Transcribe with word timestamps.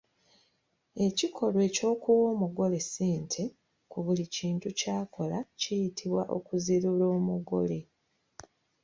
Ekikolwa 1.05 1.61
eky'okuwa 1.69 2.25
omugole 2.33 2.77
ssente 2.85 3.43
ku 3.91 3.97
buli 4.05 4.25
kintu 4.35 4.67
ky'akola 4.79 5.37
kiyitibwa 5.59 6.23
okuzirula 6.37 7.05
omugole. 7.17 7.79